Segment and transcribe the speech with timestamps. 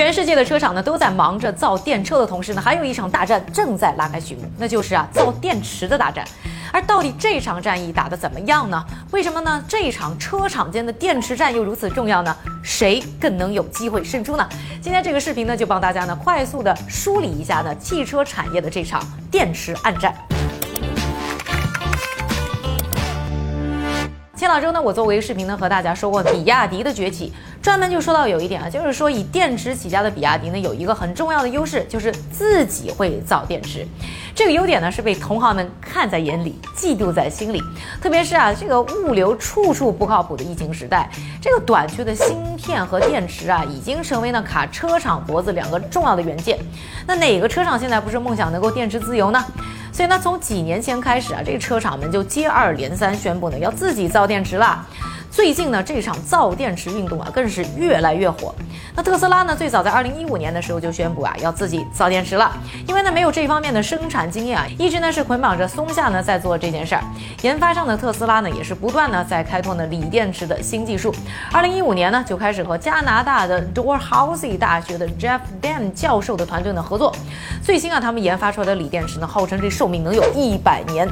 [0.00, 6.24] 全世界的车厂呢都在忙着造电车的同时呢，还有一场大战正在拉开序幕，那就是啊造电池的大战。
[6.72, 8.82] 而到底这场战役打得怎么样呢？
[9.10, 9.62] 为什么呢？
[9.68, 12.34] 这场车厂间的电池战又如此重要呢？
[12.62, 14.48] 谁更能有机会胜出呢？
[14.80, 20.14] 今天这个视频呢，就帮大家呢快速的梳理一下呢汽车产业的这场电池暗战。
[24.34, 27.30] 前两周呢，我作为视频呢和大家说过比亚迪的崛起，
[27.62, 33.86] 专门就说到有一点啊，就是说以电池起家的比亚迪呢，有一个很重要的优势，就是自己会造电池。
[34.34, 37.62] 这个优点呢是被同行们看在眼里，嫉妒在心里。
[38.00, 46.58] 特别是啊，这个物流处处不靠谱的疫情时代，这个短缺的芯片和电池啊，已经成为呢卡车厂脖子两个重要的元件。
[47.06, 49.44] 那哪个车厂现在不是梦想能够电池自由呢？
[49.92, 54.86] 所以呢，从几年前开始啊，这个车厂们就接二连三宣布呢，要自己造电池了。
[55.40, 58.54] 最近呢，这场造电池运动啊，更是越来越火。
[58.94, 62.54] 那特斯拉呢，最早在二零一五年的时候就宣布啊，要自己造电池了。
[62.86, 67.02] 因为呢，没有这方面的生产经验啊，一直呢是捆绑着松下呢在做这件事儿。
[67.40, 71.10] 研发上的特斯拉呢，也是不断呢在开拓呢锂电池的新技术。
[71.50, 77.16] 二零一五年呢，就开始和加拿大的 Dalhousie 大学的 Jeff Dan 教授的团队呢合作。
[77.62, 81.08] 最新啊，他们研发出来的锂电池呢，号称这寿命能有一百年。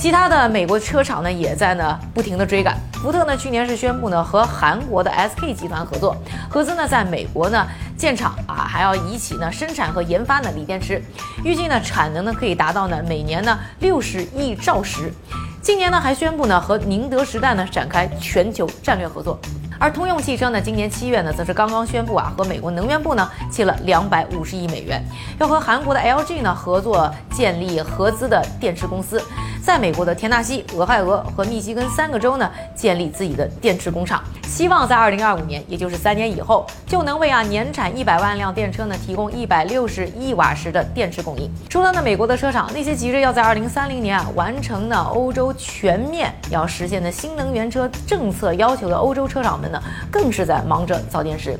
[0.00, 2.74] 其他的美国车厂呢，也在呢不停的追赶。
[2.94, 6.16] 福特呢，去年是宣布呢和韩国的 SK 集团合作，
[6.48, 7.66] 合资呢在美国呢
[7.98, 11.02] 建厂啊，还要一起呢生产和研发呢锂电池，
[11.44, 15.12] 预计呢产能呢可以达到呢每年呢六十亿兆时。
[15.60, 19.38] 今年呢还宣布呢和宁德时代呢展开全球战略合作。
[19.78, 25.02] 而通用汽车呢，今年七月呢，则是刚刚宣布啊，和美国能源部呢签了两百五十亿美元，
[25.38, 29.22] 要和韩国的 LG 呢合作建立合资的电池公司，
[29.70, 41.48] 在美国的田纳西、俄亥俄和密西根三个州呢建立自己的电池工厂，希望在二零二五年，也就是三年以后，就能为啊年产一百万辆电车呢提供一百六十亿瓦时的电池供应。
[41.68, 49.80] 除了呢美国的车厂，那些急着要在二零三零年啊完成呢欧洲全面要实现的新能源车政策要求的欧洲车厂们呢。
[50.10, 51.56] 更是在忙着造电池，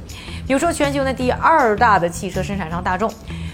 [0.48, 3.08] 比如说全球的第二大的汽车生产商大众，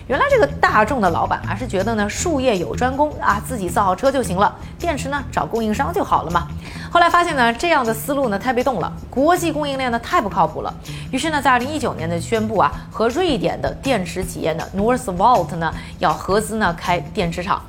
[0.06, 6.46] 原来这个大众的老板还是觉得呢术业有专攻啊，自己造好车就行了，电池呢找供应商就好了嘛。
[6.92, 10.72] 后来发现呢这样的思路呢太被动了，国际供应链呢太不靠谱了，
[11.10, 17.60] 于是呢在二零一九年呢宣布啊和瑞典的电池企业呢 Northvolt 呢要合资呢开电池厂。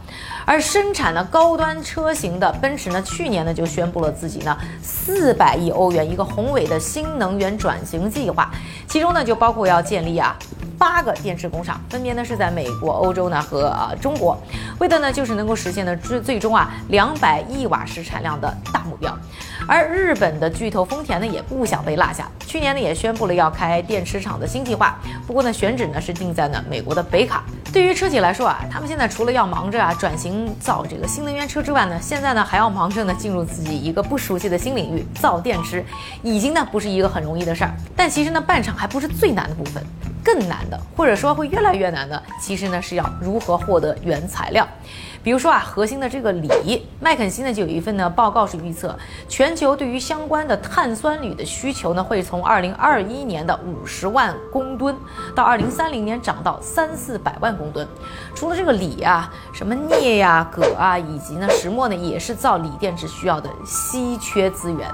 [0.45, 8.49] 而生产呢高端车型的奔驰呢，去年呢就宣布了自己呢四百亿欧元一个宏伟的新能源转型计划，
[8.87, 10.37] 其中呢就包括要建立啊。
[10.77, 14.37] 八个电池工厂，分别呢是在美国、欧洲呢和中国，
[14.79, 19.17] 为的呢就是能够实现呢最最终啊两百亿瓦时产量的大目标。
[19.67, 27.43] 而日本的巨头丰田呢也不想被落下，去年呢也宣布了要开电池厂的新计划，不过呢选址呢是定在呢美国的北卡。
[27.73, 35.83] 对于车企来说啊，他们现在除了要忙着啊转型造这个新能源车之外呢，现在呢还要忙着呢进入自己一个不熟悉的新领域，造电池，
[36.21, 37.71] 已经呢不是一个很容易的事儿。
[37.95, 39.83] 但其实呢办厂还不是最难的部分。
[40.27, 44.67] 更难的，或者说会越来越难的，其实呢是要如何获得原材料。
[45.23, 48.97] 比如说啊，核心的这个锂，麦肯锡呢就有一份呢报告是预测，
[49.29, 54.93] 全球对于相关的碳酸铝的需求呢会从二零二一年的五十万公吨，
[55.33, 57.87] 到二零三零年涨到三四百万公吨。
[58.35, 64.89] 除了这个锂啊，什么镍呀、铬啊，以及呢石墨呢，也是造锂电池需要的稀缺资源。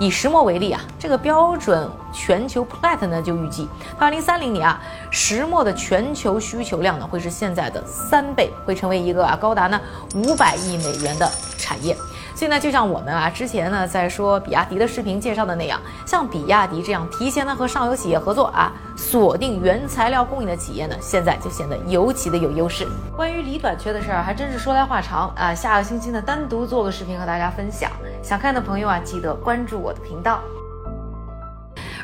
[0.00, 3.68] 以石墨为例啊，这个标准全球 Plat 呢就预计，
[3.98, 4.80] 到二零三零年啊，
[5.10, 9.78] 石墨的全球需求量呢会是现在的三倍，会成为一个啊高达呢
[10.14, 11.94] 五百亿美元的产业。
[12.34, 22.86] 所以呢，就像我们啊之前呢在说比亚迪的视频介绍的那样，像比亚迪这样提前呢和上游企业合作啊，锁定原材料供应的企业呢，现在就显得尤其的有优势。
[23.16, 27.90] 关于锂短缺的事儿，还真是说来话长啊，下个星期呢单独做个视频和大家分享。
[28.22, 30.40] 想看的朋友啊，记得关注我的频道。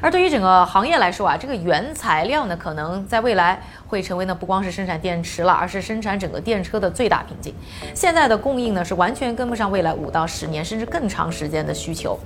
[0.07, 7.53] 而对于整个行业来说啊，这个原材料呢，可能在未来会成为呢不光是生产电池了，而是生产整个电车的最大瓶颈。
[7.93, 12.17] 现在的供应呢是完全跟不上未来五到十年甚至更长时间的需求。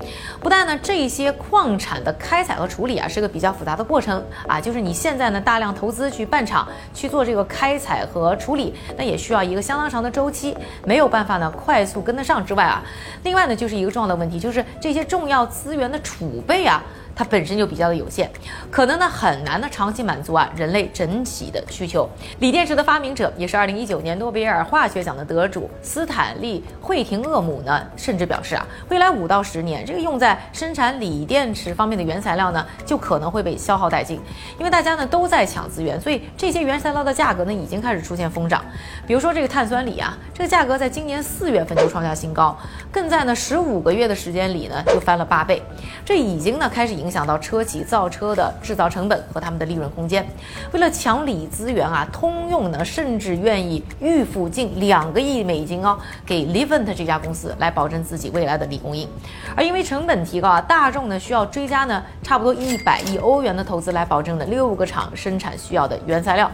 [0.43, 10.55] 不但呢这些矿产的开采和处理啊是个比较复杂的过程啊，就是你现在呢大量投资去办厂去做这个开采和处理，那也需要一个相当长的周期，
[10.85, 12.83] 没有办法呢快速跟得上之外啊，
[13.23, 16.83] 另外呢就是一个重要的问题，就是这些重要资源的储备啊。
[17.21, 18.31] 它本身就比较的有限，
[18.71, 22.09] 可能呢很难呢长期满足啊人类整体的需求。
[22.39, 34.19] 锂电池的发明者，也是二零一九年诺贝尔化学奖的得主斯坦利·惠廷厄姆呢，甚至表示啊，未来五到十年，这个用在生产锂电池方面的原材料呢，就可能会被消耗殆尽，
[34.59, 38.65] 因为大家呢都在抢资源，所以这些原材料的价格呢已经开始出现疯涨。
[39.07, 42.57] 比如说这个碳酸锂啊，这个价格在今年四月份就创下新高，
[42.91, 45.63] 更在呢十五个月的时间里呢就翻了八倍，
[46.03, 50.27] 这已经呢开始影响到车企造车的制造成本和他们的利润空间。
[50.73, 59.09] 为了抢锂资源啊，通用呢甚至愿意预付近两个亿美金哦给 Livent 这家公司，来保证自己未来的锂供应。
[59.57, 66.51] 而因为成本提高啊，大众呢需要追加呢差不多一百亿欧元的投资来保证呢六个厂生产需要的原材料。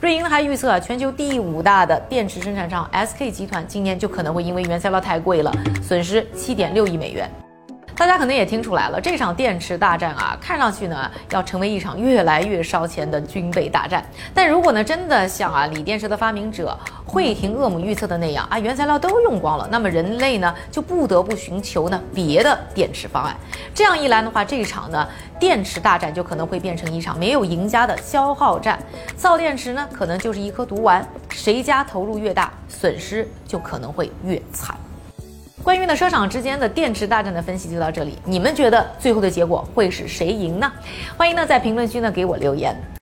[0.00, 7.30] 瑞银还预测啊，全球第五大的电池生产商 SK 集团今年就可能会因为原材料太贵了，损失七点六亿美元。
[7.96, 14.04] 大家可能也听出来了，这场电池大战啊，看上去呢要成为一场越来越烧钱的军备大战。
[14.34, 23.34] 但如果呢真的像啊锂电池的发明者惠廷厄姆预测的那样啊，原材料都用光了，那么人类呢就不得不寻求呢别的电池方案。
[23.74, 25.08] 这样一来的话，这一场呢
[25.40, 28.78] 电池大战就可能会变成一场没有赢家的消耗战。
[29.16, 34.76] 造电池呢可能就是一颗毒丸，谁家投入越大，损失就可能会越惨。
[35.66, 40.72] 关于呢车厂之间的电池大战的分析就到这里，你们觉得最后的结果会是谁赢呢？
[41.16, 42.72] 欢迎呢在评论区呢给我留言。